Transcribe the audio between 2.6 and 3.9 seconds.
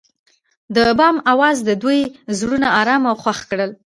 ارامه او خوښ کړل.